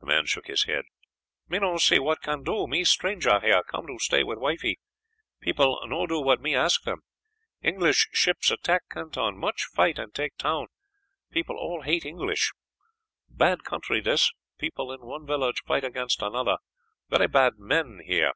[0.00, 0.84] The man shook his head.
[1.48, 4.78] "Me no see what can do, me stranger here; come to stay with wifey;
[5.40, 7.00] people no do what me ask them.
[7.62, 10.66] English ships attack Canton, much fight and take town,
[11.30, 12.52] people all hate English.
[13.30, 14.30] Bad country dis.
[14.58, 16.58] People in one village fight against another.
[17.08, 18.32] Velly bad men here."